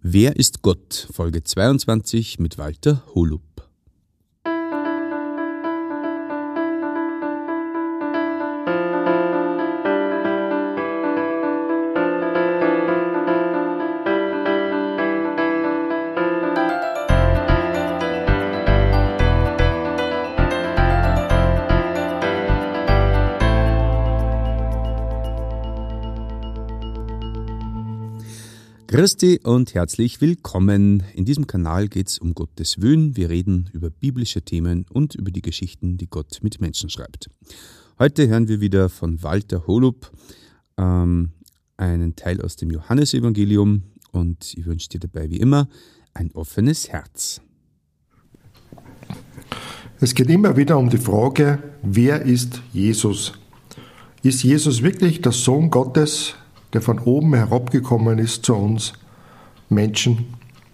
Wer 0.00 0.36
ist 0.36 0.62
Gott? 0.62 1.08
Folge 1.12 1.42
22 1.42 2.38
mit 2.38 2.56
Walter 2.56 3.02
Holub. 3.16 3.47
Christi 28.90 29.38
und 29.44 29.74
herzlich 29.74 30.22
willkommen. 30.22 31.02
In 31.12 31.26
diesem 31.26 31.46
Kanal 31.46 31.88
geht 31.88 32.08
es 32.08 32.18
um 32.18 32.32
Gottes 32.34 32.80
Willen. 32.80 33.18
Wir 33.18 33.28
reden 33.28 33.68
über 33.74 33.90
biblische 33.90 34.40
Themen 34.40 34.86
und 34.90 35.14
über 35.14 35.30
die 35.30 35.42
Geschichten, 35.42 35.98
die 35.98 36.06
Gott 36.06 36.38
mit 36.40 36.62
Menschen 36.62 36.88
schreibt. 36.88 37.28
Heute 37.98 38.28
hören 38.28 38.48
wir 38.48 38.62
wieder 38.62 38.88
von 38.88 39.22
Walter 39.22 39.66
Holub 39.66 40.10
ähm, 40.78 41.32
einen 41.76 42.16
Teil 42.16 42.40
aus 42.40 42.56
dem 42.56 42.70
Johannesevangelium 42.70 43.82
und 44.12 44.54
ich 44.56 44.64
wünsche 44.64 44.88
dir 44.88 45.00
dabei 45.00 45.28
wie 45.28 45.36
immer 45.36 45.68
ein 46.14 46.32
offenes 46.32 46.88
Herz. 46.88 47.42
Es 50.00 50.14
geht 50.14 50.30
immer 50.30 50.56
wieder 50.56 50.78
um 50.78 50.88
die 50.88 50.96
Frage, 50.96 51.62
wer 51.82 52.22
ist 52.22 52.62
Jesus? 52.72 53.34
Ist 54.22 54.42
Jesus 54.42 54.82
wirklich 54.82 55.20
der 55.20 55.32
Sohn 55.32 55.68
Gottes, 55.68 56.36
der 56.72 56.82
von 56.82 56.98
oben 56.98 57.34
herabgekommen 57.34 58.18
ist 58.18 58.44
zu 58.44 58.54
uns 58.54 58.92
Menschen? 59.68 60.26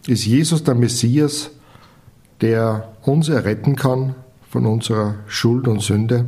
Ist 0.07 0.27
Jesus 0.27 0.65
der 0.65 0.75
Messias, 0.75 1.51
der 2.41 2.93
uns 3.03 3.29
erretten 3.29 3.77
kann 3.77 4.15
von 4.51 4.67
unserer 4.67 5.17
Schuld 5.27 5.67
und 5.69 5.81
Sünde 5.81 6.27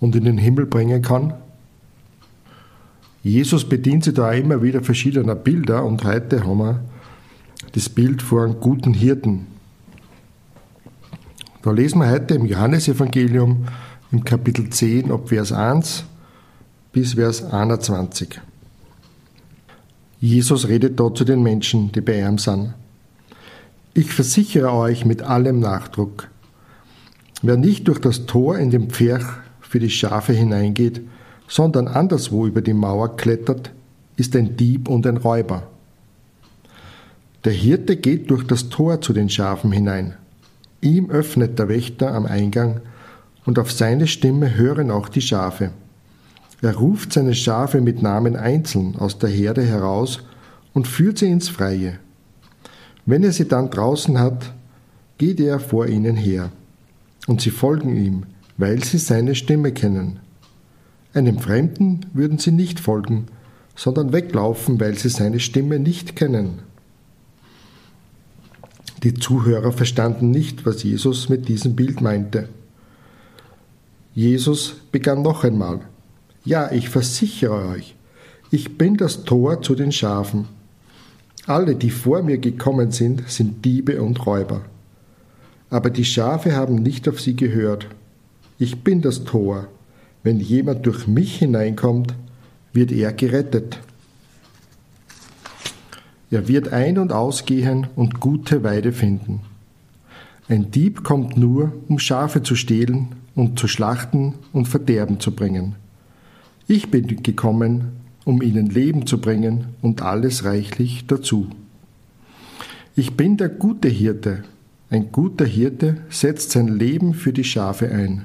und 0.00 0.16
in 0.16 0.24
den 0.24 0.38
Himmel 0.38 0.66
bringen 0.66 1.02
kann? 1.02 1.34
Jesus 3.22 3.66
bedient 3.66 4.04
sich 4.04 4.14
da 4.14 4.30
immer 4.32 4.62
wieder 4.62 4.82
verschiedener 4.82 5.34
Bilder 5.34 5.84
und 5.84 6.04
heute 6.04 6.44
haben 6.44 6.58
wir 6.58 6.80
das 7.72 7.88
Bild 7.88 8.22
einem 8.30 8.60
guten 8.60 8.92
Hirten. 8.92 9.46
Da 11.62 11.70
lesen 11.70 12.00
wir 12.00 12.10
heute 12.10 12.34
im 12.34 12.44
Johannesevangelium 12.44 13.66
im 14.12 14.24
Kapitel 14.24 14.68
10 14.68 15.10
ab 15.10 15.30
Vers 15.30 15.50
1 15.52 16.04
bis 16.94 17.14
Vers 17.14 17.42
21. 17.42 18.40
Jesus 20.20 20.68
redet 20.68 21.00
dort 21.00 21.18
zu 21.18 21.24
den 21.24 21.42
Menschen, 21.42 21.90
die 21.90 22.00
bei 22.00 22.20
ihm 22.20 22.38
sind. 22.38 22.72
Ich 23.94 24.12
versichere 24.12 24.72
euch 24.72 25.04
mit 25.04 25.20
allem 25.20 25.58
Nachdruck, 25.58 26.28
wer 27.42 27.56
nicht 27.56 27.88
durch 27.88 27.98
das 27.98 28.26
Tor 28.26 28.58
in 28.58 28.70
den 28.70 28.90
Pferch 28.90 29.24
für 29.60 29.80
die 29.80 29.90
Schafe 29.90 30.34
hineingeht, 30.34 31.00
sondern 31.48 31.88
anderswo 31.88 32.46
über 32.46 32.62
die 32.62 32.74
Mauer 32.74 33.16
klettert, 33.16 33.72
ist 34.14 34.36
ein 34.36 34.56
Dieb 34.56 34.88
und 34.88 35.04
ein 35.04 35.16
Räuber. 35.16 35.64
Der 37.44 37.52
Hirte 37.52 37.96
geht 37.96 38.30
durch 38.30 38.46
das 38.46 38.68
Tor 38.68 39.00
zu 39.00 39.12
den 39.12 39.28
Schafen 39.28 39.72
hinein. 39.72 40.14
Ihm 40.80 41.10
öffnet 41.10 41.58
der 41.58 41.68
Wächter 41.68 42.14
am 42.14 42.24
Eingang, 42.24 42.82
und 43.46 43.58
auf 43.58 43.72
seine 43.72 44.06
Stimme 44.06 44.54
hören 44.54 44.92
auch 44.92 45.08
die 45.08 45.20
Schafe. 45.20 45.72
Er 46.64 46.76
ruft 46.76 47.12
seine 47.12 47.34
Schafe 47.34 47.82
mit 47.82 48.00
Namen 48.00 48.36
einzeln 48.36 48.96
aus 48.96 49.18
der 49.18 49.28
Herde 49.28 49.62
heraus 49.62 50.20
und 50.72 50.88
führt 50.88 51.18
sie 51.18 51.30
ins 51.30 51.50
Freie. 51.50 51.98
Wenn 53.04 53.22
er 53.22 53.32
sie 53.32 53.46
dann 53.46 53.68
draußen 53.68 54.18
hat, 54.18 54.54
geht 55.18 55.40
er 55.40 55.60
vor 55.60 55.88
ihnen 55.88 56.16
her. 56.16 56.52
Und 57.26 57.42
sie 57.42 57.50
folgen 57.50 57.94
ihm, 57.94 58.22
weil 58.56 58.82
sie 58.82 58.96
seine 58.96 59.34
Stimme 59.34 59.72
kennen. 59.72 60.20
Einem 61.12 61.38
Fremden 61.38 62.06
würden 62.14 62.38
sie 62.38 62.52
nicht 62.52 62.80
folgen, 62.80 63.26
sondern 63.76 64.14
weglaufen, 64.14 64.80
weil 64.80 64.96
sie 64.96 65.10
seine 65.10 65.40
Stimme 65.40 65.78
nicht 65.78 66.16
kennen. 66.16 66.60
Die 69.02 69.12
Zuhörer 69.12 69.72
verstanden 69.72 70.30
nicht, 70.30 70.64
was 70.64 70.82
Jesus 70.82 71.28
mit 71.28 71.46
diesem 71.46 71.76
Bild 71.76 72.00
meinte. 72.00 72.48
Jesus 74.14 74.76
begann 74.92 75.20
noch 75.20 75.44
einmal. 75.44 75.80
Ja, 76.46 76.70
ich 76.70 76.90
versichere 76.90 77.68
euch, 77.68 77.94
ich 78.50 78.76
bin 78.76 78.98
das 78.98 79.24
Tor 79.24 79.62
zu 79.62 79.74
den 79.74 79.92
Schafen. 79.92 80.46
Alle, 81.46 81.74
die 81.74 81.90
vor 81.90 82.22
mir 82.22 82.36
gekommen 82.36 82.90
sind, 82.90 83.30
sind 83.30 83.64
Diebe 83.64 84.02
und 84.02 84.26
Räuber. 84.26 84.60
Aber 85.70 85.88
die 85.88 86.04
Schafe 86.04 86.54
haben 86.54 86.76
nicht 86.76 87.08
auf 87.08 87.18
sie 87.18 87.34
gehört. 87.34 87.86
Ich 88.58 88.84
bin 88.84 89.00
das 89.00 89.24
Tor. 89.24 89.68
Wenn 90.22 90.38
jemand 90.38 90.84
durch 90.84 91.06
mich 91.06 91.38
hineinkommt, 91.38 92.14
wird 92.74 92.92
er 92.92 93.14
gerettet. 93.14 93.78
Er 96.30 96.46
wird 96.46 96.72
ein- 96.74 96.98
und 96.98 97.12
ausgehen 97.12 97.86
und 97.96 98.20
gute 98.20 98.62
Weide 98.62 98.92
finden. 98.92 99.40
Ein 100.48 100.70
Dieb 100.70 101.04
kommt 101.04 101.38
nur, 101.38 101.72
um 101.88 101.98
Schafe 101.98 102.42
zu 102.42 102.54
stehlen 102.54 103.14
und 103.34 103.58
zu 103.58 103.66
schlachten 103.66 104.34
und 104.52 104.68
Verderben 104.68 105.20
zu 105.20 105.34
bringen. 105.34 105.76
Ich 106.66 106.90
bin 106.90 107.22
gekommen, 107.22 107.92
um 108.24 108.40
ihnen 108.40 108.70
Leben 108.70 109.06
zu 109.06 109.20
bringen 109.20 109.66
und 109.82 110.00
alles 110.00 110.44
reichlich 110.44 111.06
dazu. 111.06 111.48
Ich 112.96 113.16
bin 113.16 113.36
der 113.36 113.50
gute 113.50 113.88
Hirte. 113.88 114.44
Ein 114.88 115.12
guter 115.12 115.44
Hirte 115.44 115.98
setzt 116.08 116.52
sein 116.52 116.68
Leben 116.68 117.12
für 117.12 117.34
die 117.34 117.44
Schafe 117.44 117.90
ein. 117.90 118.24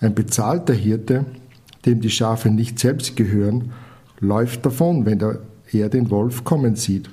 Ein 0.00 0.14
bezahlter 0.14 0.72
Hirte, 0.72 1.26
dem 1.84 2.00
die 2.00 2.10
Schafe 2.10 2.48
nicht 2.48 2.78
selbst 2.78 3.14
gehören, 3.14 3.72
läuft 4.20 4.64
davon, 4.64 5.04
wenn 5.04 5.20
er 5.20 5.88
den 5.90 6.10
Wolf 6.10 6.44
kommen 6.44 6.76
sieht. 6.76 7.10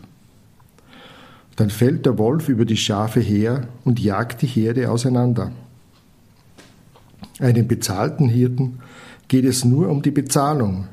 Dann 1.58 1.70
fällt 1.70 2.06
der 2.06 2.18
Wolf 2.18 2.48
über 2.48 2.64
die 2.64 2.78
Schafe 2.78 3.20
her 3.20 3.68
und 3.84 4.00
jagt 4.00 4.42
die 4.44 4.48
Herde 4.48 4.92
auseinander. 4.92 5.52
Einen 7.40 7.68
bezahlten 7.68 8.30
Hirten 8.30 8.80
geht 9.28 9.46
es 9.46 9.66
nur 9.66 9.90
um 9.90 10.02
die 10.02 10.12
Bezahlung. 10.12 10.88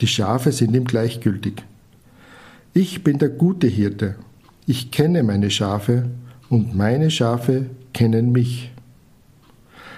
Die 0.00 0.06
Schafe 0.06 0.52
sind 0.52 0.74
ihm 0.74 0.84
gleichgültig. 0.84 1.62
Ich 2.72 3.04
bin 3.04 3.18
der 3.18 3.28
gute 3.28 3.66
Hirte. 3.66 4.16
Ich 4.66 4.90
kenne 4.90 5.22
meine 5.22 5.50
Schafe 5.50 6.10
und 6.48 6.74
meine 6.74 7.10
Schafe 7.10 7.66
kennen 7.92 8.32
mich. 8.32 8.72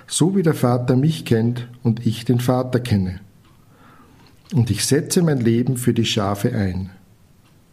So 0.07 0.37
wie 0.37 0.43
der 0.43 0.55
Vater 0.55 0.97
mich 0.97 1.25
kennt 1.25 1.69
und 1.83 2.07
ich 2.07 2.25
den 2.25 2.41
Vater 2.41 2.81
kenne. 2.81 3.21
Und 4.53 4.71
ich 4.71 4.85
setze 4.85 5.23
mein 5.23 5.41
Leben 5.41 5.77
für 5.77 5.95
die 5.95 6.05
Schafe 6.05 6.55
ein. 6.55 6.91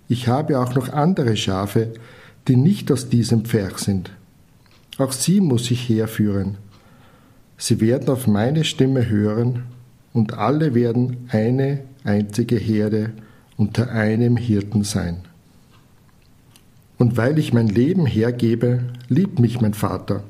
Ich 0.08 0.28
habe 0.28 0.59
auch 0.59 0.74
noch 0.75 0.90
andere 0.90 1.38
Schafe, 1.38 1.94
die 2.47 2.56
nicht 2.56 2.91
aus 2.91 3.09
diesem 3.09 3.46
Pferch 3.46 3.78
sind. 3.80 4.12
Auch 4.97 5.12
sie 5.12 5.41
muss 5.41 5.70
ich 5.72 5.88
herführen. 5.90 6.58
Sie 7.58 7.80
werden 7.81 8.09
auf 8.09 8.28
meine 8.28 8.64
Stimme 8.64 9.08
hören 9.08 9.64
und 10.13 10.34
alle 10.35 10.75
werden 10.75 11.28
eine 11.29 11.79
einzige 12.03 12.56
Herde 12.56 13.12
unter 13.57 13.91
einem 13.91 14.38
Hirten 14.38 14.84
sein. 14.84 15.24
Und 16.97 17.18
weil 17.18 17.38
ich 17.40 17.53
mein 17.53 17.68
Leben 17.68 18.06
hergebe, 18.06 18.84
liebt 19.09 19.40
mich 19.40 19.59
mein 19.59 19.73
Vater. 19.73 20.23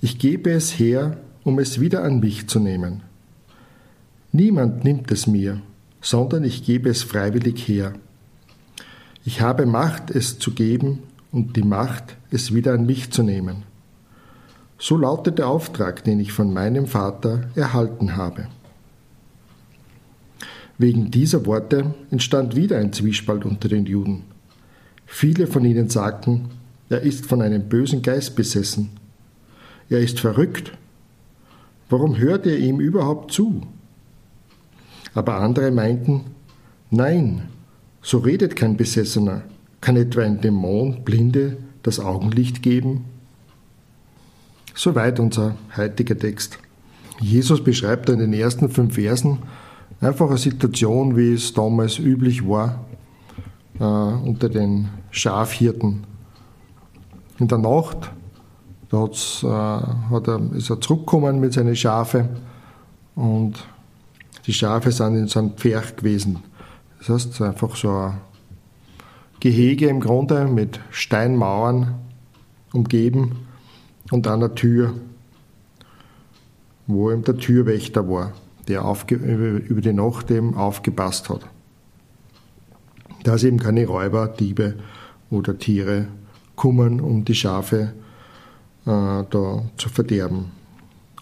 Ich 0.00 0.18
gebe 0.18 0.50
es 0.50 0.78
her, 0.78 1.16
um 1.42 1.58
es 1.58 1.80
wieder 1.80 2.04
an 2.04 2.20
mich 2.20 2.46
zu 2.48 2.60
nehmen. 2.60 3.02
Niemand 4.32 4.84
nimmt 4.84 5.10
es 5.10 5.26
mir, 5.26 5.62
sondern 6.00 6.44
ich 6.44 6.64
gebe 6.64 6.90
es 6.90 7.02
freiwillig 7.02 7.66
her. 7.66 7.94
Ich 9.24 9.40
habe 9.40 9.66
Macht, 9.66 10.10
es 10.10 10.38
zu 10.38 10.52
geben 10.52 11.02
und 11.32 11.56
die 11.56 11.62
Macht, 11.62 12.16
es 12.30 12.54
wieder 12.54 12.74
an 12.74 12.86
mich 12.86 13.10
zu 13.10 13.22
nehmen. 13.22 13.64
So 14.78 14.96
lautet 14.96 15.38
der 15.38 15.48
Auftrag, 15.48 16.04
den 16.04 16.20
ich 16.20 16.32
von 16.32 16.52
meinem 16.52 16.86
Vater 16.86 17.48
erhalten 17.54 18.16
habe. 18.16 18.48
Wegen 20.78 21.10
dieser 21.10 21.46
Worte 21.46 21.94
entstand 22.10 22.54
wieder 22.54 22.78
ein 22.78 22.92
Zwiespalt 22.92 23.44
unter 23.44 23.68
den 23.68 23.86
Juden. 23.86 24.24
Viele 25.06 25.46
von 25.46 25.64
ihnen 25.64 25.88
sagten, 25.88 26.50
er 26.88 27.00
ist 27.00 27.26
von 27.26 27.40
einem 27.40 27.68
bösen 27.68 28.02
Geist 28.02 28.36
besessen. 28.36 28.90
Er 29.88 30.00
ist 30.00 30.20
verrückt. 30.20 30.72
Warum 31.88 32.18
hört 32.18 32.46
er 32.46 32.58
ihm 32.58 32.80
überhaupt 32.80 33.32
zu? 33.32 33.62
Aber 35.14 35.36
andere 35.36 35.70
meinten, 35.70 36.24
nein, 36.90 37.48
so 38.02 38.18
redet 38.18 38.54
kein 38.54 38.76
Besessener. 38.76 39.42
Kann 39.80 39.96
etwa 39.96 40.22
ein 40.22 40.40
Dämon 40.40 41.04
Blinde 41.04 41.56
das 41.82 42.00
Augenlicht 42.00 42.62
geben? 42.62 43.04
Soweit 44.74 45.20
unser 45.20 45.56
heutiger 45.76 46.18
Text. 46.18 46.58
Jesus 47.18 47.64
beschreibt 47.64 48.10
in 48.10 48.18
den 48.18 48.34
ersten 48.34 48.68
fünf 48.68 48.94
Versen 48.94 49.38
einfach 50.00 50.28
eine 50.28 50.38
Situation, 50.38 51.16
wie 51.16 51.34
es 51.34 51.52
damals 51.52 51.98
üblich 51.98 52.46
war. 52.46 52.80
äh, 53.78 53.84
unter 53.84 54.48
den 54.48 54.88
Schafhirten. 55.10 56.04
In 57.38 57.48
der 57.48 57.58
Nacht 57.58 58.10
da 58.88 59.00
hat's, 59.02 59.42
äh, 59.42 59.46
hat 59.48 60.28
er, 60.28 60.40
ist 60.54 60.70
er 60.70 60.80
zurückgekommen 60.80 61.40
mit 61.40 61.52
seinen 61.52 61.74
Schafe 61.74 62.28
und 63.16 63.66
die 64.46 64.52
Schafe 64.52 64.92
sind 64.92 65.16
in 65.16 65.26
so 65.26 65.40
einem 65.40 65.56
Pferch 65.56 65.96
gewesen. 65.96 66.38
Das 66.98 67.08
heißt, 67.08 67.42
einfach 67.42 67.74
so 67.74 67.90
ein 67.90 68.20
Gehege 69.40 69.88
im 69.88 70.00
Grunde 70.00 70.46
mit 70.46 70.78
Steinmauern 70.90 71.96
umgeben 72.72 73.46
und 74.12 74.28
einer 74.28 74.54
Tür, 74.54 74.94
wo 76.86 77.10
eben 77.10 77.24
der 77.24 77.36
Türwächter 77.36 78.08
war, 78.08 78.32
der 78.68 78.84
über 79.10 79.80
die 79.80 79.92
Nacht 79.92 80.30
eben 80.30 80.54
aufgepasst 80.54 81.28
hat. 81.28 81.40
Dass 83.22 83.44
eben 83.44 83.58
keine 83.58 83.86
Räuber, 83.86 84.28
Diebe 84.28 84.74
oder 85.30 85.58
Tiere 85.58 86.06
kommen, 86.54 87.00
um 87.00 87.24
die 87.24 87.34
Schafe 87.34 87.92
äh, 88.84 89.24
da 89.30 89.62
zu 89.76 89.88
verderben. 89.88 90.46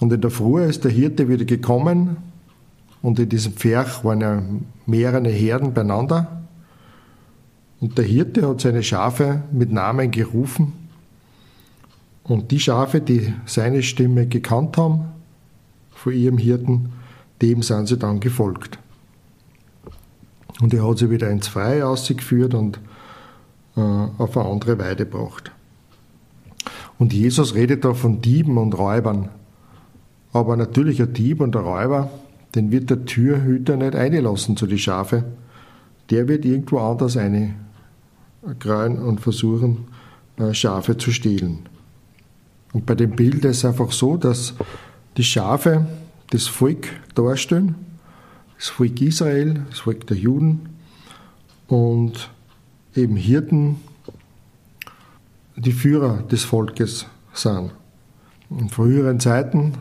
Und 0.01 0.13
in 0.13 0.21
der 0.21 0.31
Früh 0.31 0.63
ist 0.63 0.85
der 0.85 0.91
Hirte 0.91 1.29
wieder 1.29 1.45
gekommen 1.45 2.17
und 3.03 3.19
in 3.19 3.29
diesem 3.29 3.53
Pferch 3.53 4.03
waren 4.03 4.21
ja 4.21 4.43
mehrere 4.87 5.29
Herden 5.29 5.75
beieinander. 5.75 6.43
Und 7.81 7.99
der 7.99 8.05
Hirte 8.05 8.49
hat 8.49 8.63
seine 8.63 8.83
Schafe 8.83 9.43
mit 9.53 9.71
Namen 9.71 10.11
gerufen. 10.11 10.73
Und 12.23 12.51
die 12.51 12.61
Schafe, 12.61 13.03
die 13.03 13.35
seine 13.45 13.83
Stimme 13.83 14.27
gekannt 14.27 14.79
haben, 14.79 15.05
von 15.95 16.15
ihrem 16.15 16.39
Hirten, 16.39 16.93
dem 17.43 17.63
sind 17.63 17.87
sie 17.87 17.99
dann 17.99 18.21
gefolgt. 18.21 18.79
Und 20.61 20.73
er 20.73 20.89
hat 20.89 20.99
sie 20.99 21.11
wieder 21.11 21.31
ins 21.31 21.49
Freie 21.49 21.87
ausgeführt 21.87 22.55
und 22.55 22.79
äh, 23.77 23.81
auf 23.81 24.37
eine 24.37 24.49
andere 24.49 24.79
Weide 24.79 25.05
gebracht. 25.05 25.51
Und 26.99 27.13
Jesus 27.13 27.55
redet 27.55 27.85
da 27.85 27.95
von 27.95 28.21
Dieben 28.21 28.57
und 28.57 28.79
Räubern. 28.79 29.31
Aber 30.33 30.57
natürlich 30.57 31.03
ein 31.03 31.13
Dieb 31.13 31.41
und 31.41 31.57
ein 31.57 31.65
Räuber, 31.65 32.11
den 32.55 32.71
wird 32.71 32.91
der 32.91 33.05
Türhüter 33.05 33.77
nicht 33.77 33.97
einlassen 33.97 34.57
zu 34.57 34.67
den 34.67 34.79
Schafe. 34.79 35.25
Der 36.11 36.29
wird 36.29 36.45
irgendwo 36.45 36.79
anders 36.79 37.17
einkreuen 37.17 38.99
und 38.99 39.21
versuchen, 39.21 39.89
äh, 40.37 40.55
Schafe 40.55 40.97
zu 40.97 41.11
stehlen. 41.11 41.61
Und 42.73 42.87
bei 42.87 42.95
dem 42.95 43.13
Bild 43.13 43.45
ist 43.45 43.59
es 43.59 43.65
einfach 43.65 43.93
so, 43.93 44.17
dass 44.17 44.55
die 45.17 45.25
Schafe 45.25 45.87
das 46.31 46.47
Volk 46.47 46.89
darstellen, 47.15 47.75
das 48.59 48.69
Volk 48.69 49.01
Israel, 49.01 49.63
das 49.71 49.81
Volk 49.81 50.07
der 50.07 50.17
Juden 50.17 50.69
und 51.69 52.31
eben 52.95 53.17
Hirten 53.17 53.77
die 55.57 55.73
Führer 55.73 56.23
des 56.23 56.45
Volkes 56.45 57.07
sind. 57.33 57.71
In 58.51 58.69
früheren 58.69 59.21
Zeiten 59.21 59.75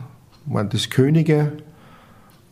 waren 0.46 0.68
das 0.68 0.90
Könige 0.90 1.52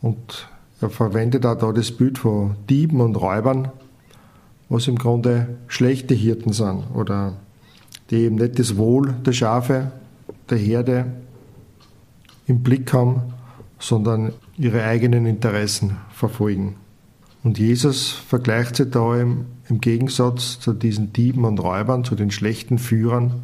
und 0.01 0.47
er 0.81 0.89
verwendet 0.89 1.45
auch 1.45 1.57
da 1.57 1.71
das 1.71 1.91
Bild 1.91 2.17
von 2.17 2.55
Dieben 2.69 2.99
und 2.99 3.15
Räubern, 3.15 3.69
was 4.69 4.87
im 4.87 4.97
Grunde 4.97 5.57
schlechte 5.67 6.13
Hirten 6.13 6.51
sind 6.51 6.83
oder 6.93 7.33
die 8.09 8.17
eben 8.17 8.35
nicht 8.35 8.59
das 8.59 8.75
Wohl 8.77 9.13
der 9.25 9.33
Schafe, 9.33 9.91
der 10.49 10.57
Herde 10.57 11.05
im 12.47 12.63
Blick 12.63 12.91
haben, 12.91 13.21
sondern 13.83 14.31
ihre 14.57 14.85
eigenen 14.85 15.25
Interessen 15.25 15.97
verfolgen. 16.09 16.77
Und 17.43 17.59
Jesus 17.59 18.11
vergleicht 18.11 18.77
sie 18.77 18.89
da 18.89 19.19
im, 19.19 19.45
im 19.67 19.81
Gegensatz 19.81 20.57
zu 20.57 20.71
diesen 20.71 21.11
Dieben 21.11 21.43
und 21.43 21.59
Räubern, 21.59 22.05
zu 22.05 22.15
den 22.15 22.31
schlechten 22.31 22.79
Führern, 22.79 23.43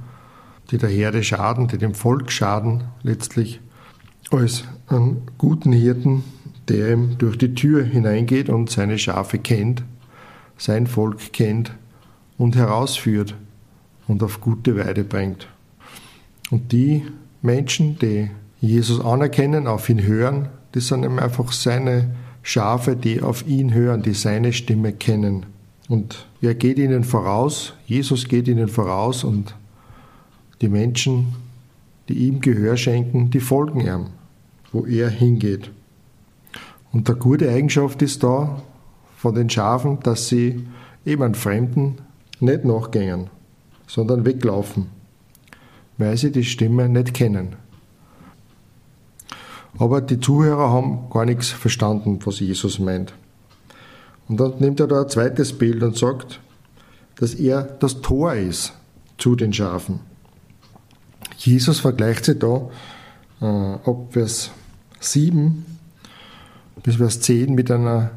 die 0.72 0.78
der 0.78 0.90
Herde 0.90 1.24
schaden, 1.24 1.68
die 1.68 1.78
dem 1.78 1.94
Volk 1.94 2.32
schaden 2.32 2.86
letztlich, 3.04 3.60
als 4.32 4.64
einen 4.88 5.24
guten 5.38 5.74
Hirten, 5.74 6.24
der 6.70 6.94
ihm 6.94 7.18
durch 7.18 7.38
die 7.38 7.54
Tür 7.54 7.84
hineingeht 7.84 8.48
und 8.48 8.70
seine 8.70 8.98
Schafe 8.98 9.40
kennt, 9.40 9.84
sein 10.58 10.88
Volk 10.88 11.34
kennt 11.34 11.74
und 12.38 12.56
herausführt 12.56 13.36
und 14.08 14.24
auf 14.24 14.40
gute 14.40 14.78
Weide 14.78 15.04
bringt. 15.04 15.50
Und 16.50 16.72
die 16.72 17.04
Menschen, 17.42 18.00
die 18.00 18.30
Jesus 18.62 19.04
anerkennen, 19.04 19.68
auf 19.68 19.90
ihn 19.90 20.04
hören, 20.04 20.50
das 20.74 20.88
sind 20.88 21.06
einfach 21.06 21.52
seine 21.52 22.12
Schafe, 22.44 22.96
die 22.96 23.22
auf 23.22 23.48
ihn 23.48 23.74
hören, 23.74 24.02
die 24.02 24.14
seine 24.14 24.54
Stimme 24.54 24.94
kennen. 24.94 25.46
Und 25.88 26.28
er 26.42 26.56
geht 26.56 26.78
ihnen 26.78 27.04
voraus, 27.04 27.74
Jesus 27.86 28.28
geht 28.28 28.48
ihnen 28.48 28.68
voraus 28.68 29.24
und 29.24 29.56
die 30.62 30.70
Menschen, 30.70 31.36
die 32.08 32.28
ihm 32.28 32.42
Gehör 32.42 32.76
schenken, 32.78 33.30
die 33.32 33.40
folgen 33.40 33.82
ihm, 33.82 34.08
wo 34.72 34.86
er 34.86 35.10
hingeht. 35.10 35.72
Und 36.92 37.08
der 37.08 37.16
gute 37.16 37.50
Eigenschaft 37.50 38.02
ist 38.02 38.24
da 38.24 38.62
von 39.16 39.36
den 39.36 39.50
Schafen, 39.50 40.00
dass 40.02 40.28
sie 40.28 40.68
eben 41.06 41.24
an 41.24 41.36
Fremden 41.36 41.98
nicht 42.40 42.66
nachgängen, 42.66 43.30
sondern 43.88 44.26
weglaufen, 44.26 44.88
weil 45.98 46.18
sie 46.18 46.32
die 46.32 46.44
Stimme 46.44 46.90
nicht 46.90 47.14
kennen. 47.14 47.56
Aber 49.78 50.02
die 50.02 50.20
Zuhörer 50.20 50.70
haben 50.70 51.10
gar 51.10 51.26
nichts 51.26 51.50
verstanden, 51.50 52.20
was 52.26 52.40
Jesus 52.40 52.80
meint. 52.80 53.14
Und 54.28 54.40
dann 54.40 54.54
nimmt 54.60 54.80
er 54.80 54.88
da 54.88 55.02
ein 55.02 55.10
zweites 55.10 55.58
Bild 55.58 55.84
und 55.84 55.98
sagt, 55.98 56.40
dass 57.16 57.34
er 57.34 57.64
das 57.64 58.02
Tor 58.02 58.34
ist 58.34 58.74
zu 59.18 59.36
den 59.36 59.54
Schafen. 59.54 60.00
Jesus 61.38 61.80
vergleicht 61.80 62.26
sie 62.26 62.36
da 62.36 62.70
äh, 63.42 63.46
ab 63.46 64.08
Vers 64.12 64.52
7 65.00 65.66
bis 66.84 66.96
Vers 66.96 67.22
10 67.22 67.54
mit 67.54 67.72
einer 67.72 68.12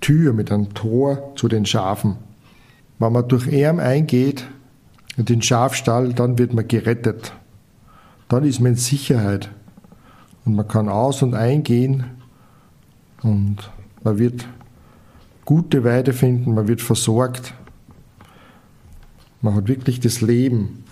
Tür, 0.00 0.32
mit 0.32 0.50
einem 0.52 0.74
Tor 0.74 1.32
zu 1.36 1.48
den 1.48 1.66
Schafen. 1.66 2.16
Wenn 2.98 3.12
man 3.12 3.28
durch 3.28 3.46
ihn 3.46 3.80
eingeht, 3.80 4.46
in 5.16 5.24
den 5.24 5.42
Schafstall, 5.42 6.12
dann 6.12 6.38
wird 6.38 6.54
man 6.54 6.66
gerettet. 6.66 7.32
Dann 8.28 8.44
ist 8.44 8.60
man 8.60 8.72
in 8.72 8.78
Sicherheit. 8.78 9.50
Und 10.44 10.56
man 10.56 10.68
kann 10.68 10.88
aus- 10.88 11.22
und 11.22 11.34
eingehen 11.34 12.04
und 13.22 13.70
man 14.02 14.18
wird 14.18 14.46
gute 15.44 15.84
Weide 15.84 16.12
finden, 16.12 16.54
man 16.54 16.68
wird 16.68 16.82
versorgt. 16.82 17.54
Man 19.40 19.54
hat 19.54 19.68
wirklich 19.68 20.00
das 20.00 20.20
Leben. 20.20 20.84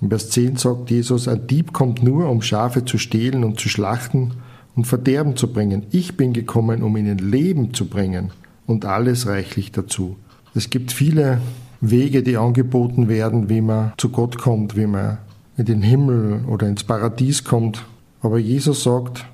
In 0.00 0.08
Vers 0.08 0.30
10 0.30 0.56
sagt 0.56 0.90
Jesus, 0.90 1.28
ein 1.28 1.46
Dieb 1.46 1.72
kommt 1.72 2.02
nur, 2.02 2.28
um 2.28 2.42
Schafe 2.42 2.84
zu 2.84 2.98
stehlen 2.98 3.44
und 3.44 3.58
zu 3.58 3.68
schlachten 3.68 4.32
und 4.76 4.86
Verderben 4.86 5.36
zu 5.36 5.52
bringen. 5.52 5.86
Ich 5.90 6.16
bin 6.16 6.32
gekommen, 6.32 6.82
um 6.82 6.96
ihnen 6.96 7.18
Leben 7.18 7.74
zu 7.74 7.86
bringen 7.86 8.32
und 8.66 8.84
alles 8.84 9.26
reichlich 9.26 9.72
dazu. 9.72 10.16
Es 10.54 10.70
gibt 10.70 10.92
viele 10.92 11.40
Wege, 11.80 12.22
die 12.22 12.36
angeboten 12.36 13.08
werden, 13.08 13.48
wie 13.48 13.60
man 13.60 13.92
zu 13.96 14.08
Gott 14.08 14.38
kommt, 14.38 14.76
wie 14.76 14.86
man 14.86 15.18
in 15.56 15.66
den 15.66 15.82
Himmel 15.82 16.44
oder 16.46 16.68
ins 16.68 16.84
Paradies 16.84 17.44
kommt. 17.44 17.84
Aber 18.24 18.38
Jesus 18.38 18.84
sagt, 18.84 19.26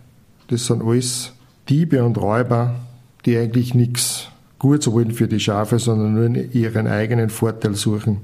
das 0.48 0.66
sind 0.66 0.82
alles 0.82 1.32
Diebe 1.68 2.02
und 2.02 2.18
Räuber, 2.18 2.74
die 3.24 3.36
eigentlich 3.36 3.72
nichts 3.72 4.26
Gutes 4.58 4.90
wollen 4.90 5.12
für 5.12 5.28
die 5.28 5.38
Schafe, 5.38 5.78
sondern 5.78 6.14
nur 6.14 6.36
ihren 6.52 6.88
eigenen 6.88 7.30
Vorteil 7.30 7.76
suchen. 7.76 8.18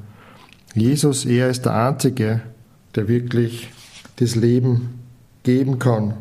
Jesus, 0.74 1.24
er 1.24 1.50
ist 1.50 1.66
der 1.66 1.86
Einzige, 1.86 2.42
der 2.96 3.06
wirklich 3.06 3.68
das 4.16 4.34
Leben 4.34 4.98
geben 5.44 5.78
kann. 5.78 6.14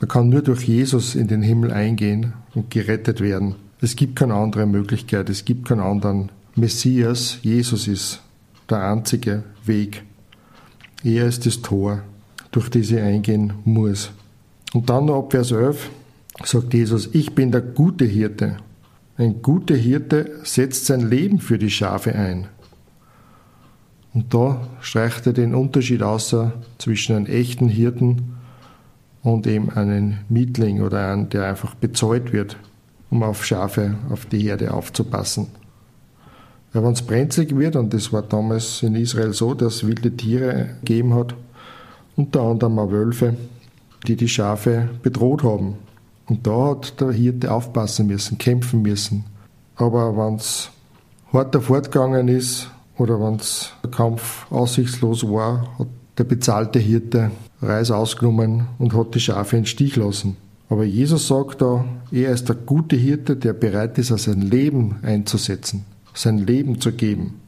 Man 0.00 0.08
kann 0.08 0.28
nur 0.28 0.42
durch 0.42 0.64
Jesus 0.64 1.14
in 1.14 1.28
den 1.28 1.42
Himmel 1.42 1.70
eingehen 1.70 2.32
und 2.56 2.72
gerettet 2.72 3.20
werden. 3.20 3.54
Es 3.80 3.94
gibt 3.94 4.16
keine 4.16 4.34
andere 4.34 4.66
Möglichkeit, 4.66 5.30
es 5.30 5.44
gibt 5.44 5.68
keinen 5.68 5.82
anderen 5.82 6.32
Messias. 6.56 7.38
Jesus 7.42 7.86
ist 7.86 8.22
der 8.68 8.90
einzige 8.90 9.44
Weg. 9.64 10.02
Er 11.04 11.26
ist 11.26 11.46
das 11.46 11.62
Tor 11.62 12.02
durch 12.54 12.70
die 12.70 12.84
sie 12.84 13.00
eingehen 13.00 13.52
muss. 13.64 14.12
Und 14.72 14.88
dann 14.88 15.06
noch 15.06 15.18
ab 15.18 15.32
Vers 15.32 15.50
11 15.50 15.90
sagt 16.44 16.72
Jesus, 16.72 17.10
ich 17.12 17.34
bin 17.34 17.50
der 17.50 17.62
gute 17.62 18.04
Hirte. 18.04 18.58
Ein 19.16 19.42
guter 19.42 19.74
Hirte 19.74 20.38
setzt 20.44 20.86
sein 20.86 21.08
Leben 21.08 21.40
für 21.40 21.58
die 21.58 21.70
Schafe 21.70 22.14
ein. 22.14 22.46
Und 24.12 24.32
da 24.32 24.68
streicht 24.80 25.26
er 25.26 25.32
den 25.32 25.54
Unterschied 25.54 26.02
außer 26.02 26.52
zwischen 26.78 27.16
einem 27.16 27.26
echten 27.26 27.68
Hirten 27.68 28.36
und 29.22 29.48
eben 29.48 29.70
einem 29.70 30.18
Mietling 30.28 30.80
oder 30.80 31.12
einem, 31.12 31.28
der 31.30 31.48
einfach 31.48 31.74
bezahlt 31.74 32.32
wird, 32.32 32.56
um 33.10 33.24
auf 33.24 33.44
Schafe, 33.44 33.96
auf 34.10 34.26
die 34.26 34.38
Herde 34.38 34.72
aufzupassen. 34.72 35.48
Weil 36.72 36.84
wenn 36.84 36.92
es 36.92 37.02
brenzlig 37.02 37.56
wird, 37.56 37.74
und 37.74 37.92
das 37.94 38.12
war 38.12 38.22
damals 38.22 38.84
in 38.84 38.94
Israel 38.94 39.32
so, 39.32 39.54
dass 39.54 39.76
es 39.76 39.86
wilde 39.86 40.16
Tiere 40.16 40.76
gegeben 40.80 41.14
hat, 41.14 41.34
unter 42.16 42.42
anderem 42.42 42.78
auch 42.78 42.90
Wölfe, 42.90 43.34
die 44.06 44.16
die 44.16 44.28
Schafe 44.28 44.88
bedroht 45.02 45.42
haben. 45.42 45.74
Und 46.26 46.46
da 46.46 46.70
hat 46.70 47.00
der 47.00 47.12
Hirte 47.12 47.52
aufpassen 47.52 48.06
müssen, 48.06 48.38
kämpfen 48.38 48.82
müssen. 48.82 49.24
Aber 49.76 50.16
wenn 50.16 50.36
es 50.36 50.70
harter 51.32 51.60
fortgegangen 51.60 52.28
ist 52.28 52.70
oder 52.96 53.20
wenn 53.20 53.40
der 53.82 53.90
Kampf 53.90 54.50
aussichtslos 54.50 55.24
war, 55.24 55.66
hat 55.78 55.88
der 56.16 56.24
bezahlte 56.24 56.78
Hirte 56.78 57.30
Reis 57.60 57.90
ausgenommen 57.90 58.66
und 58.78 58.94
hat 58.94 59.14
die 59.14 59.20
Schafe 59.20 59.56
in 59.56 59.66
Stich 59.66 59.96
lassen. 59.96 60.36
Aber 60.68 60.84
Jesus 60.84 61.28
sagt 61.28 61.60
da, 61.62 61.84
er 62.10 62.30
ist 62.32 62.48
der 62.48 62.56
gute 62.56 62.96
Hirte, 62.96 63.36
der 63.36 63.52
bereit 63.52 63.98
ist, 63.98 64.08
sein 64.08 64.40
Leben 64.40 64.96
einzusetzen, 65.02 65.84
sein 66.14 66.38
Leben 66.38 66.80
zu 66.80 66.92
geben. 66.92 67.40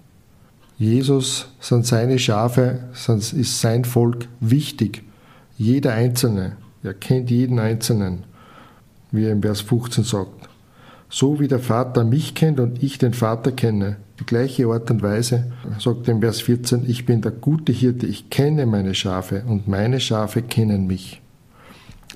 Jesus 0.78 1.48
sind 1.58 1.86
seine 1.86 2.18
Schafe, 2.18 2.80
ist 2.92 3.60
sein 3.60 3.84
Volk 3.84 4.28
wichtig. 4.40 5.02
Jeder 5.56 5.94
Einzelne. 5.94 6.56
Er 6.82 6.94
kennt 6.94 7.30
jeden 7.30 7.58
Einzelnen, 7.58 8.24
wie 9.10 9.24
er 9.24 9.32
im 9.32 9.42
Vers 9.42 9.62
15 9.62 10.04
sagt. 10.04 10.48
So 11.08 11.40
wie 11.40 11.48
der 11.48 11.60
Vater 11.60 12.04
mich 12.04 12.34
kennt 12.34 12.60
und 12.60 12.82
ich 12.82 12.98
den 12.98 13.14
Vater 13.14 13.52
kenne. 13.52 13.96
Die 14.20 14.26
gleiche 14.26 14.66
Art 14.66 14.90
und 14.90 15.02
Weise 15.02 15.52
sagt 15.78 16.08
er 16.08 16.14
im 16.14 16.20
Vers 16.20 16.42
14, 16.42 16.88
ich 16.88 17.06
bin 17.06 17.22
der 17.22 17.32
gute 17.32 17.72
Hirte, 17.72 18.06
ich 18.06 18.30
kenne 18.30 18.66
meine 18.66 18.94
Schafe 18.94 19.44
und 19.46 19.68
meine 19.68 20.00
Schafe 20.00 20.42
kennen 20.42 20.86
mich. 20.86 21.22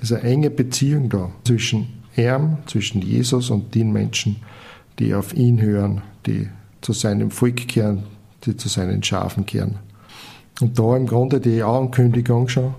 Es 0.01 0.11
ist 0.11 0.19
eine 0.19 0.29
enge 0.29 0.49
Beziehung 0.49 1.09
da 1.09 1.31
zwischen 1.43 1.87
ihm, 2.15 2.57
zwischen 2.65 3.01
Jesus 3.01 3.49
und 3.49 3.75
den 3.75 3.91
Menschen, 3.91 4.37
die 4.99 5.13
auf 5.13 5.33
ihn 5.33 5.61
hören, 5.61 6.01
die 6.25 6.49
zu 6.81 6.93
seinem 6.93 7.31
Volk 7.31 7.67
kehren, 7.67 8.03
die 8.45 8.57
zu 8.57 8.69
seinen 8.69 9.03
Schafen 9.03 9.45
kehren. 9.45 9.79
Und 10.59 10.77
da 10.77 10.95
im 10.95 11.07
Grunde 11.07 11.39
die 11.39 11.63
Ankündigung 11.63 12.47
schon, 12.47 12.75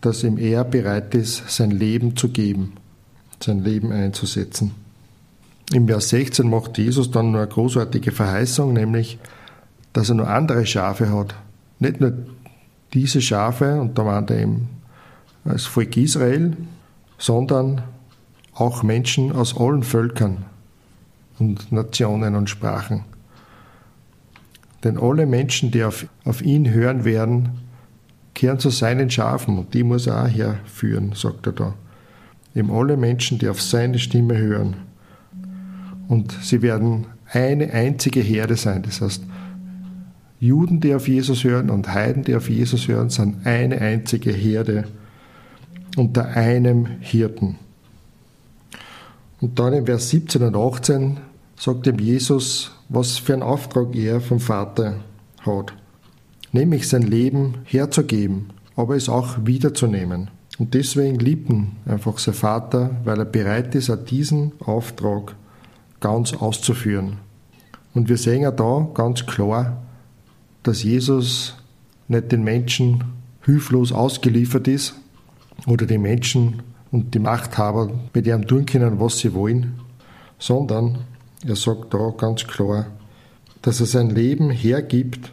dass 0.00 0.24
ihm 0.24 0.38
er 0.38 0.64
bereit 0.64 1.14
ist, 1.14 1.48
sein 1.48 1.70
Leben 1.70 2.16
zu 2.16 2.28
geben, 2.28 2.72
sein 3.42 3.62
Leben 3.62 3.92
einzusetzen. 3.92 4.72
Im 5.72 5.88
Vers 5.88 6.10
16 6.10 6.48
macht 6.48 6.78
Jesus 6.78 7.10
dann 7.10 7.34
eine 7.34 7.46
großartige 7.46 8.12
Verheißung, 8.12 8.72
nämlich, 8.72 9.18
dass 9.92 10.08
er 10.08 10.14
nur 10.14 10.28
andere 10.28 10.64
Schafe 10.64 11.12
hat. 11.12 11.34
Nicht 11.80 12.00
nur 12.00 12.12
diese 12.94 13.20
Schafe, 13.20 13.80
und 13.80 13.98
da 13.98 14.04
meint 14.04 14.30
er 14.30 14.40
eben 14.40 14.68
das 15.44 15.66
Volk 15.66 15.96
Israel, 15.96 16.56
sondern 17.18 17.82
auch 18.54 18.82
Menschen 18.82 19.32
aus 19.32 19.56
allen 19.58 19.82
Völkern 19.82 20.44
und 21.38 21.70
Nationen 21.72 22.34
und 22.34 22.48
Sprachen. 22.48 23.04
Denn 24.84 24.98
alle 24.98 25.26
Menschen, 25.26 25.70
die 25.70 25.84
auf, 25.84 26.06
auf 26.24 26.42
ihn 26.42 26.70
hören 26.70 27.04
werden, 27.04 27.50
kehren 28.34 28.58
zu 28.58 28.70
seinen 28.70 29.10
Schafen 29.10 29.58
und 29.58 29.72
die 29.74 29.82
muss 29.82 30.06
er 30.06 30.24
auch 30.24 30.28
herführen, 30.28 31.12
sagt 31.14 31.46
er 31.46 31.52
da. 31.52 31.74
Eben 32.54 32.70
alle 32.70 32.96
Menschen, 32.96 33.38
die 33.38 33.48
auf 33.48 33.60
seine 33.60 33.98
Stimme 33.98 34.36
hören. 34.36 34.76
Und 36.08 36.32
sie 36.42 36.62
werden 36.62 37.06
eine 37.32 37.72
einzige 37.72 38.20
Herde 38.20 38.56
sein. 38.56 38.82
Das 38.82 39.00
heißt, 39.00 39.22
Juden, 40.38 40.80
die 40.80 40.94
auf 40.94 41.08
Jesus 41.08 41.44
hören 41.44 41.70
und 41.70 41.92
Heiden, 41.92 42.22
die 42.22 42.34
auf 42.34 42.48
Jesus 42.48 42.88
hören, 42.88 43.08
sind 43.08 43.46
eine 43.46 43.80
einzige 43.80 44.30
Herde 44.30 44.84
unter 45.96 46.26
einem 46.28 46.86
Hirten. 47.00 47.56
Und 49.40 49.58
dann 49.58 49.72
im 49.72 49.86
Vers 49.86 50.10
17 50.10 50.42
und 50.42 50.56
18 50.56 51.16
sagt 51.58 51.86
ihm 51.86 51.98
Jesus, 51.98 52.72
was 52.88 53.18
für 53.18 53.32
einen 53.32 53.42
Auftrag 53.42 53.94
er 53.94 54.20
vom 54.20 54.40
Vater 54.40 54.96
hat. 55.40 55.72
Nämlich 56.52 56.88
sein 56.88 57.02
Leben 57.02 57.58
herzugeben, 57.64 58.50
aber 58.76 58.96
es 58.96 59.08
auch 59.08 59.38
wiederzunehmen. 59.44 60.30
Und 60.58 60.74
deswegen 60.74 61.18
liebt 61.18 61.50
ihn 61.50 61.72
einfach 61.86 62.18
sein 62.18 62.34
Vater, 62.34 62.96
weil 63.04 63.18
er 63.18 63.24
bereit 63.24 63.74
ist, 63.74 63.90
auch 63.90 64.02
diesen 64.02 64.52
Auftrag 64.60 65.34
ganz 66.00 66.32
auszuführen. 66.32 67.18
Und 67.94 68.08
wir 68.08 68.16
sehen 68.16 68.42
ja 68.42 68.50
da 68.50 68.88
ganz 68.94 69.26
klar, 69.26 69.82
dass 70.62 70.82
Jesus 70.82 71.56
nicht 72.08 72.32
den 72.32 72.44
Menschen 72.44 73.04
hilflos 73.44 73.92
ausgeliefert 73.92 74.68
ist 74.68 74.94
oder 75.66 75.86
die 75.86 75.98
Menschen 75.98 76.62
und 76.90 77.14
die 77.14 77.18
Machthaber 77.18 77.90
mit 78.12 78.26
ihm 78.26 78.46
tun 78.46 78.66
können, 78.66 79.00
was 79.00 79.18
sie 79.18 79.34
wollen, 79.34 79.80
sondern 80.38 80.98
er 81.44 81.56
sagt 81.56 81.92
da 81.92 82.12
ganz 82.16 82.46
klar, 82.46 82.86
dass 83.62 83.80
er 83.80 83.86
sein 83.86 84.10
Leben 84.10 84.50
hergibt, 84.50 85.32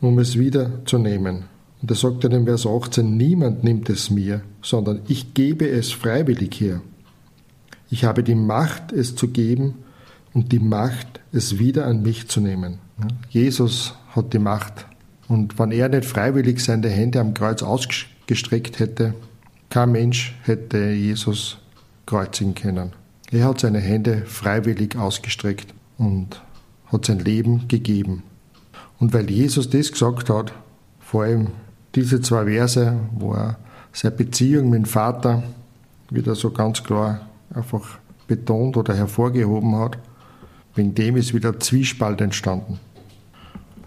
um 0.00 0.18
es 0.18 0.38
wiederzunehmen. 0.38 1.44
Und 1.82 1.90
er 1.90 1.96
sagt 1.96 2.24
dann 2.24 2.32
in 2.32 2.44
Vers 2.44 2.66
18, 2.66 3.16
niemand 3.16 3.64
nimmt 3.64 3.90
es 3.90 4.10
mir, 4.10 4.42
sondern 4.62 5.02
ich 5.08 5.34
gebe 5.34 5.68
es 5.68 5.92
freiwillig 5.92 6.60
her. 6.60 6.80
Ich 7.90 8.04
habe 8.04 8.22
die 8.22 8.34
Macht, 8.34 8.92
es 8.92 9.14
zu 9.16 9.28
geben 9.28 9.74
und 10.32 10.52
die 10.52 10.60
Macht, 10.60 11.20
es 11.32 11.58
wieder 11.58 11.86
an 11.86 12.02
mich 12.02 12.28
zu 12.28 12.40
nehmen. 12.40 12.78
Jesus 13.28 13.94
hat 14.14 14.32
die 14.32 14.38
Macht. 14.38 14.86
Und 15.28 15.58
wenn 15.58 15.72
er 15.72 15.88
nicht 15.88 16.04
freiwillig 16.04 16.60
seine 16.60 16.88
Hände 16.88 17.20
am 17.20 17.34
Kreuz 17.34 17.62
ausgestreckt 17.62 18.78
hätte, 18.78 19.14
kein 19.70 19.92
Mensch 19.92 20.34
hätte 20.42 20.90
Jesus 20.90 21.58
kreuzigen 22.06 22.54
können. 22.54 22.92
Er 23.34 23.46
hat 23.46 23.58
seine 23.58 23.80
Hände 23.80 24.22
freiwillig 24.26 24.94
ausgestreckt 24.94 25.74
und 25.98 26.40
hat 26.86 27.04
sein 27.04 27.18
Leben 27.18 27.66
gegeben. 27.66 28.22
Und 29.00 29.12
weil 29.12 29.28
Jesus 29.28 29.68
das 29.68 29.90
gesagt 29.90 30.30
hat, 30.30 30.52
vor 31.00 31.24
allem 31.24 31.48
diese 31.96 32.20
zwei 32.20 32.44
Verse, 32.44 32.96
wo 33.10 33.32
er 33.32 33.58
seine 33.92 34.14
Beziehung 34.14 34.70
mit 34.70 34.78
dem 34.78 34.84
Vater 34.84 35.42
wieder 36.10 36.36
so 36.36 36.52
ganz 36.52 36.84
klar 36.84 37.22
einfach 37.52 37.98
betont 38.28 38.76
oder 38.76 38.94
hervorgehoben 38.94 39.74
hat, 39.80 39.98
wegen 40.76 40.94
dem 40.94 41.16
ist 41.16 41.34
wieder 41.34 41.58
Zwiespalt 41.58 42.20
entstanden. 42.20 42.78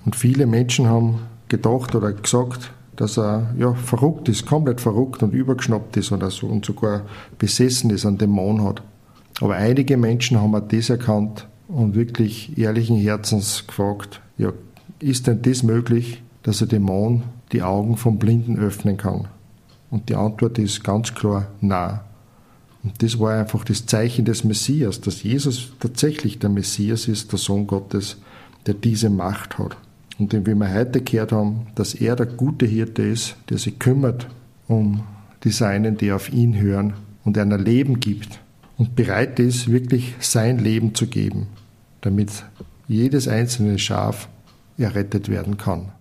Und 0.04 0.18
viele 0.18 0.46
Menschen 0.46 0.88
haben 0.88 1.20
gedacht 1.48 1.96
oder 1.96 2.12
gesagt, 2.12 2.74
dass 2.98 3.18
er 3.18 3.56
ja, 3.58 3.74
verrückt 3.76 4.28
ist, 4.28 4.46
komplett 4.46 4.82
verrückt 4.82 5.24
und 5.24 5.34
übergeschnappt 5.34 5.96
ist 5.96 6.12
oder 6.12 6.32
so 6.32 6.48
und 6.48 6.66
sogar 6.66 7.04
besessen 7.40 7.92
ist, 7.92 8.06
einen 8.06 8.18
Dämon 8.18 8.66
hat. 8.66 8.84
Aber 9.40 9.56
einige 9.56 9.98
Menschen 9.98 10.40
haben 10.40 10.56
auch 10.56 10.68
das 10.68 10.90
erkannt 10.90 11.48
und 11.68 11.96
wirklich 11.96 12.58
ehrlichen 12.58 12.98
Herzens 12.98 13.66
gefragt, 13.68 14.22
ja, 14.38 14.52
ist 15.00 15.28
denn 15.28 15.42
das 15.42 15.64
möglich, 15.64 16.22
dass 16.44 16.62
ein 16.62 16.70
Dämon 16.70 17.24
die 17.52 17.62
Augen 17.62 17.98
vom 17.98 18.18
Blinden 18.18 18.58
öffnen 18.58 18.98
kann? 18.98 19.28
Und 19.92 20.10
die 20.10 20.16
Antwort 20.16 20.58
ist 20.58 20.84
ganz 20.84 21.14
klar, 21.14 21.48
nein. 21.62 22.00
Und 22.84 23.04
das 23.04 23.20
war 23.20 23.40
einfach 23.40 23.64
das 23.64 23.86
Zeichen 23.86 24.26
des 24.26 24.44
Messias, 24.44 25.02
dass 25.02 25.24
Jesus 25.24 25.72
tatsächlich 25.80 26.40
der 26.40 26.50
Messias 26.50 27.08
ist, 27.08 27.32
der 27.32 27.40
Sohn 27.40 27.68
Gottes, 27.68 28.18
der 28.66 28.74
diese 28.74 29.10
Macht 29.10 29.58
hat. 29.60 29.78
Und 30.20 30.34
wie 30.34 30.56
wir 30.56 30.74
heute 30.74 31.02
gehört 31.02 31.32
haben, 31.32 31.68
dass 31.76 31.94
er 31.94 32.16
der 32.16 32.26
gute 32.26 32.66
Hirte 32.66 33.04
ist, 33.04 33.36
der 33.50 33.60
sich 33.60 33.78
kümmert 33.78 34.28
um 34.68 35.04
die 35.44 35.52
Seinen, 35.52 35.98
die 35.98 36.12
auf 36.12 36.34
ihn 36.34 36.60
hören 36.60 36.94
und 37.24 37.38
einer 37.38 37.58
Leben 37.58 38.00
gibt 38.00 38.40
und 38.78 38.96
bereit 38.96 39.40
ist, 39.40 39.72
wirklich 39.72 40.16
sein 40.20 40.60
Leben 40.60 40.96
zu 40.96 41.08
geben, 41.08 41.48
damit 42.02 42.46
jedes 42.88 43.28
einzelne 43.28 43.80
Schaf 43.80 44.30
errettet 44.78 45.30
werden 45.30 45.58
kann. 45.58 45.92